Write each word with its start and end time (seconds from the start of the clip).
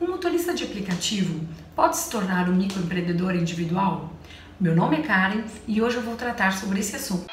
Um 0.00 0.06
motorista 0.06 0.54
de 0.54 0.62
aplicativo 0.62 1.44
pode 1.74 1.96
se 1.96 2.08
tornar 2.08 2.48
um 2.48 2.54
microempreendedor 2.54 3.34
individual? 3.34 4.12
Meu 4.60 4.72
nome 4.72 4.98
é 4.98 5.02
Karen 5.02 5.42
e 5.66 5.82
hoje 5.82 5.96
eu 5.96 6.02
vou 6.02 6.14
tratar 6.14 6.52
sobre 6.52 6.78
esse 6.78 6.94
assunto. 6.94 7.26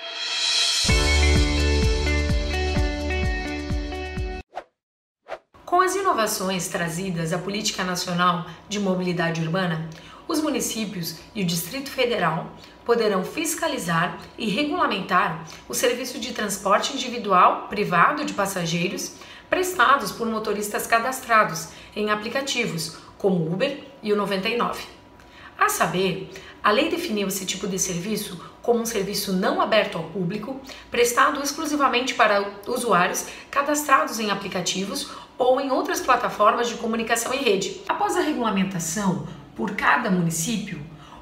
Com 5.64 5.80
as 5.80 5.94
inovações 5.96 6.68
trazidas 6.68 7.34
à 7.34 7.38
Política 7.38 7.84
Nacional 7.84 8.48
de 8.68 8.80
Mobilidade 8.80 9.42
Urbana, 9.42 9.88
os 10.28 10.42
municípios 10.42 11.20
e 11.36 11.44
o 11.44 11.46
Distrito 11.46 11.92
Federal 11.92 12.52
poderão 12.84 13.24
fiscalizar 13.24 14.18
e 14.40 14.50
regulamentar 14.50 15.46
o 15.70 15.74
serviço 15.76 16.20
de 16.20 16.34
transporte 16.34 16.94
individual 16.94 17.68
privado 17.68 18.26
de 18.26 18.34
passageiros 18.34 19.18
prestados 19.50 20.12
por 20.12 20.28
motoristas 20.28 20.88
cadastrados 20.88 21.70
em 21.96 22.10
aplicativos 22.10 22.98
como 23.18 23.52
Uber 23.52 23.80
e 24.02 24.12
o 24.12 24.16
99. 24.16 24.84
A 25.58 25.70
saber, 25.70 26.30
a 26.64 26.72
lei 26.72 26.90
definiu 26.90 27.28
esse 27.28 27.46
tipo 27.46 27.68
de 27.68 27.80
serviço 27.80 28.40
como 28.62 28.80
um 28.80 28.86
serviço 28.86 29.32
não 29.32 29.62
aberto 29.62 29.98
ao 29.98 30.06
público, 30.06 30.60
prestado 30.90 31.42
exclusivamente 31.42 32.16
para 32.16 32.44
usuários 32.68 33.28
cadastrados 33.52 34.20
em 34.20 34.32
aplicativos 34.32 35.12
ou 35.38 35.62
em 35.62 35.70
outras 35.70 36.02
plataformas 36.02 36.68
de 36.68 36.76
comunicação 36.76 37.34
em 37.34 37.44
rede. 37.44 37.82
Após 37.88 38.16
a 38.16 38.22
regulamentação 38.22 39.28
por 39.56 39.76
cada 39.76 40.10
município, 40.10 40.82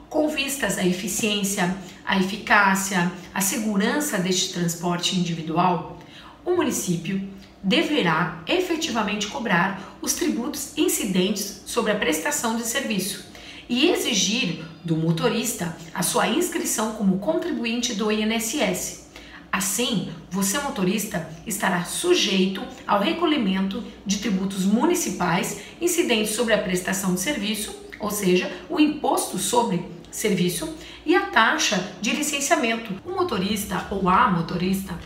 com 0.10 0.30
vistas 0.30 0.78
à 0.78 0.86
eficiência, 0.86 1.76
à 2.06 2.18
eficácia, 2.18 3.12
à 3.34 3.42
segurança 3.42 4.18
deste 4.18 4.54
transporte 4.54 5.20
individual, 5.20 6.00
o 6.46 6.52
município 6.56 7.28
deverá 7.64 8.44
efetivamente 8.46 9.28
cobrar 9.28 9.98
os 10.02 10.14
tributos 10.14 10.78
incidentes 10.78 11.62
sobre 11.66 11.94
a 11.94 11.96
prestação 11.96 12.58
de 12.58 12.64
serviço 12.64 13.26
e 13.70 13.90
exigir 13.90 14.66
do 14.84 14.98
motorista 14.98 15.76
a 15.94 16.04
sua 16.04 16.28
inscrição 16.28 16.94
como 16.94 17.20
contribuinte 17.20 17.96
do 17.96 18.12
INSS. 18.12 19.04
Assim, 19.50 20.10
você 20.30 20.60
motorista 20.60 21.30
estará 21.46 21.86
sujeito 21.86 22.62
ao 22.86 23.00
recolhimento 23.00 23.84
de 24.06 24.18
tributos 24.18 24.66
municipais 24.66 25.62
incidentes 25.80 26.36
sobre 26.36 26.54
a 26.54 26.58
prestação 26.58 27.14
de 27.14 27.22
serviço, 27.22 27.74
ou 28.00 28.12
seja, 28.12 28.52
o 28.70 28.80
imposto 28.80 29.38
sobre 29.38 29.86
serviço 30.12 30.76
e 31.06 31.16
a 31.16 31.28
taxa 31.28 31.94
de 32.02 32.12
licenciamento. 32.12 32.94
O 33.06 33.12
motorista 33.12 33.88
ou 33.92 34.10
a 34.10 34.30
motorista 34.30 34.98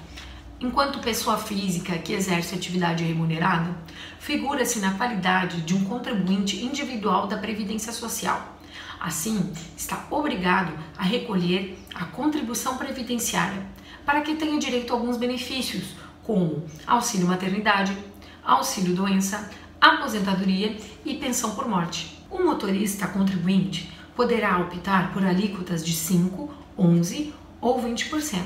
Enquanto 0.60 0.98
pessoa 0.98 1.38
física 1.38 2.00
que 2.00 2.14
exerce 2.14 2.56
atividade 2.56 3.04
remunerada, 3.04 3.78
figura-se 4.20 4.80
na 4.80 4.96
qualidade 4.96 5.62
de 5.62 5.76
um 5.76 5.86
contribuinte 5.86 6.66
individual 6.66 7.28
da 7.28 7.38
Previdência 7.38 7.94
Social. 7.94 8.58
Assim, 9.00 9.54
está 9.78 10.08
obrigado 10.10 10.74
a 10.98 11.04
recolher 11.04 11.78
a 11.94 12.06
contribuição 12.06 12.76
previdenciária 12.76 13.68
para 14.04 14.22
que 14.22 14.36
tenha 14.36 14.58
direito 14.58 14.92
a 14.92 14.96
alguns 14.96 15.16
benefícios, 15.16 15.96
como 16.24 16.66
auxílio 16.88 17.28
maternidade, 17.28 17.96
auxílio 18.44 18.96
doença, 18.96 19.52
aposentadoria 19.80 20.76
e 21.06 21.18
pensão 21.18 21.52
por 21.52 21.68
morte. 21.68 22.26
O 22.32 22.44
motorista 22.44 23.08
contribuinte 23.08 23.92
poderá 24.16 24.58
optar 24.58 25.14
por 25.14 25.24
alíquotas 25.24 25.86
de 25.86 25.94
5, 25.94 26.52
11 26.76 27.32
ou 27.62 27.80
20%. 27.80 28.42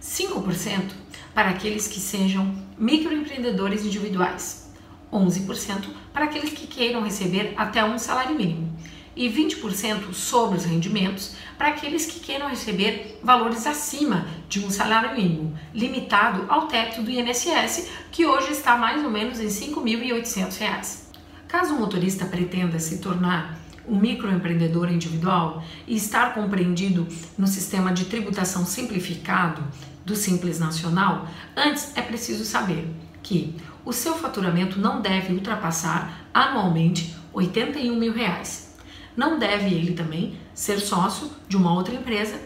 5% 0.00 1.01
para 1.34 1.50
aqueles 1.50 1.88
que 1.88 2.00
sejam 2.00 2.54
microempreendedores 2.78 3.84
individuais, 3.84 4.70
11% 5.12 5.88
para 6.12 6.24
aqueles 6.24 6.50
que 6.50 6.66
queiram 6.66 7.02
receber 7.02 7.54
até 7.56 7.84
um 7.84 7.98
salário 7.98 8.36
mínimo 8.36 8.72
e 9.14 9.28
20% 9.28 10.12
sobre 10.14 10.58
os 10.58 10.64
rendimentos 10.64 11.34
para 11.58 11.68
aqueles 11.68 12.06
que 12.06 12.20
queiram 12.20 12.48
receber 12.48 13.18
valores 13.22 13.66
acima 13.66 14.26
de 14.48 14.64
um 14.64 14.70
salário 14.70 15.14
mínimo, 15.14 15.56
limitado 15.74 16.46
ao 16.48 16.66
teto 16.66 17.02
do 17.02 17.10
INSS, 17.10 17.90
que 18.10 18.24
hoje 18.24 18.52
está 18.52 18.76
mais 18.76 19.04
ou 19.04 19.10
menos 19.10 19.38
em 19.38 19.44
R$ 19.44 19.50
5.800. 19.50 21.02
Caso 21.46 21.74
o 21.74 21.78
motorista 21.78 22.24
pretenda 22.24 22.78
se 22.78 22.98
tornar 22.98 23.58
um 23.86 23.98
microempreendedor 23.98 24.90
individual 24.90 25.62
e 25.86 25.96
estar 25.96 26.34
compreendido 26.34 27.06
no 27.36 27.46
sistema 27.46 27.92
de 27.92 28.04
tributação 28.04 28.64
simplificado 28.64 29.62
do 30.04 30.16
Simples 30.16 30.58
Nacional, 30.58 31.28
antes 31.56 31.96
é 31.96 32.02
preciso 32.02 32.44
saber 32.44 32.88
que 33.22 33.54
o 33.84 33.92
seu 33.92 34.14
faturamento 34.14 34.78
não 34.78 35.00
deve 35.00 35.32
ultrapassar 35.32 36.26
anualmente 36.32 37.14
81 37.32 37.96
mil 37.96 38.12
reais. 38.12 38.76
Não 39.16 39.38
deve 39.38 39.74
ele 39.74 39.92
também 39.92 40.38
ser 40.54 40.80
sócio 40.80 41.30
de 41.48 41.56
uma 41.56 41.72
outra 41.72 41.94
empresa, 41.94 42.40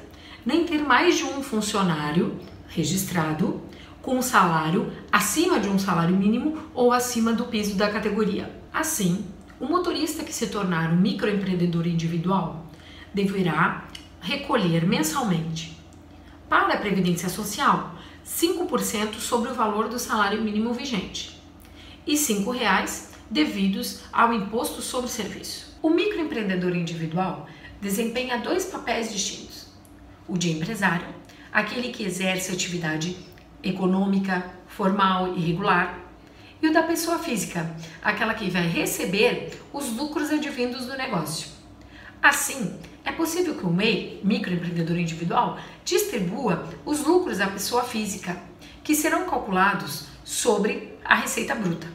nem 0.45 0.65
ter 0.65 0.83
mais 0.83 1.17
de 1.17 1.25
um 1.25 1.43
funcionário 1.43 2.39
registrado 2.69 3.61
com 4.03 4.23
salário 4.23 4.93
acima 5.11 5.59
de 5.59 5.69
um 5.69 5.79
salário 5.79 6.17
mínimo 6.17 6.59
ou 6.73 6.93
acima 6.93 7.33
do 7.33 7.47
piso 7.47 7.75
da 7.75 7.91
categoria. 7.91 8.51
Assim, 8.73 9.25
o 9.59 9.67
motorista 9.67 10.22
que 10.25 10.33
se 10.33 10.49
tornar 10.49 10.93
um 10.93 10.97
microempreendedor 10.97 11.87
individual 11.87 12.67
deverá 13.12 13.87
recolher 14.21 14.87
mensalmente 14.87 15.77
para 16.49 16.75
a 16.75 16.78
Previdência 16.78 17.28
Social, 17.28 17.94
5% 18.27 19.15
sobre 19.15 19.50
o 19.50 19.55
valor 19.55 19.89
do 19.89 19.99
salário 19.99 20.43
mínimo 20.43 20.72
vigente 20.72 21.41
e 22.06 22.12
R$ 22.12 22.19
5,00 22.19 23.17
devidos 23.31 24.03
ao 24.12 24.33
imposto 24.33 24.81
sobre 24.81 25.11
serviço. 25.11 25.77
O 25.83 25.91
microempreendedor 25.91 26.77
individual 26.77 27.49
desempenha 27.81 28.38
dois 28.38 28.67
papéis 28.67 29.12
distintos: 29.12 29.67
o 30.28 30.37
de 30.37 30.50
empresário, 30.50 31.09
aquele 31.53 31.88
que 31.88 32.05
exerce 32.05 32.53
atividade 32.53 33.17
econômica, 33.62 34.53
formal 34.67 35.34
e 35.37 35.41
regular, 35.41 36.06
e 36.61 36.69
o 36.69 36.72
da 36.72 36.83
pessoa 36.83 37.19
física, 37.19 37.71
aquela 38.03 38.34
que 38.34 38.50
vai 38.50 38.67
receber 38.67 39.61
os 39.72 39.94
lucros 39.97 40.31
advindos 40.31 40.87
do 40.87 40.97
negócio. 40.97 41.49
Assim, 42.22 42.78
é 43.05 43.12
possível 43.12 43.55
que 43.55 43.65
o 43.65 43.71
MEI, 43.71 44.21
microempreendedor 44.25 44.97
individual, 44.99 45.59
distribua 45.84 46.69
os 46.84 47.05
lucros 47.05 47.39
da 47.39 47.47
pessoa 47.47 47.84
física, 47.84 48.37
que 48.83 48.94
serão 48.94 49.27
calculados 49.27 50.06
sobre 50.25 50.97
a 51.05 51.15
receita 51.15 51.55
bruta. 51.55 51.87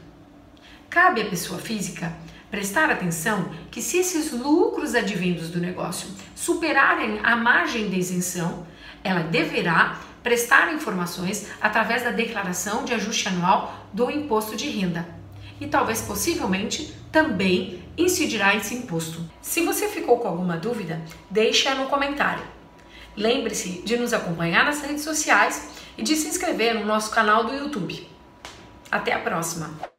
Cabe 0.90 1.22
à 1.22 1.26
pessoa 1.26 1.60
física 1.60 2.14
prestar 2.50 2.90
atenção 2.90 3.50
que 3.72 3.82
se 3.82 3.98
esses 3.98 4.32
lucros 4.32 4.94
advindos 4.94 5.50
do 5.50 5.60
negócio 5.60 6.10
superarem 6.36 7.20
a 7.24 7.36
margem 7.36 7.90
de 7.90 7.98
isenção, 7.98 8.68
ela 9.04 9.22
deverá 9.24 10.00
prestar 10.24 10.74
informações 10.74 11.48
através 11.62 12.04
da 12.04 12.12
declaração 12.12 12.86
de 12.86 12.94
ajuste 12.94 13.28
anual 13.28 13.74
do 13.92 14.10
imposto 14.10 14.56
de 14.56 14.70
renda 14.70 15.22
e 15.60 15.68
talvez 15.68 16.02
possivelmente 16.02 16.96
também 17.12 17.84
incidirá 17.98 18.56
esse 18.56 18.74
imposto. 18.74 19.24
Se 19.42 19.62
você 19.62 19.88
ficou 19.88 20.18
com 20.20 20.28
alguma 20.28 20.58
dúvida, 20.58 21.02
deixe-a 21.30 21.76
no 21.76 21.88
comentário. 21.88 22.44
Lembre-se 23.16 23.82
de 23.84 23.98
nos 23.98 24.14
acompanhar 24.14 24.66
nas 24.66 24.82
redes 24.82 25.04
sociais 25.04 25.70
e 25.98 26.02
de 26.02 26.16
se 26.16 26.28
inscrever 26.28 26.74
no 26.74 26.86
nosso 26.86 27.12
canal 27.12 27.44
do 27.44 27.54
YouTube. 27.54 28.10
Até 28.90 29.14
a 29.14 29.20
próxima! 29.20 29.91